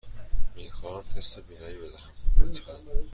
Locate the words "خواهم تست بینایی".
0.71-1.77